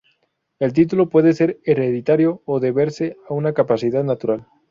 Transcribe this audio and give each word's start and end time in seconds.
El 0.57 0.73
título 0.73 1.09
puede 1.09 1.31
ser 1.33 1.59
hereditario 1.63 2.41
o 2.45 2.59
deberse 2.59 3.17
a 3.29 3.35
una 3.35 3.53
capacidad 3.53 4.03
natural. 4.03 4.47